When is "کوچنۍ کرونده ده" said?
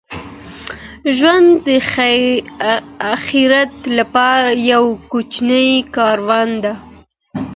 5.11-6.73